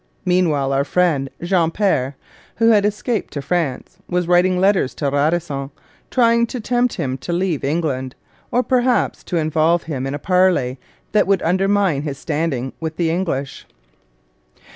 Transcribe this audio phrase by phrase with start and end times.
[0.25, 2.15] Meanwhile our friend Jean Péré,
[2.55, 5.69] who had escaped to France, was writing letters to Radisson,
[6.09, 8.15] trying to tempt him to leave England,
[8.49, 10.79] or perhaps to involve him in a parley
[11.11, 13.67] that would undermine his standing with the English.